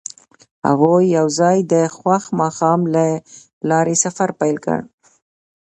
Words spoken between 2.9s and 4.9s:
له لارې سفر پیل کړ.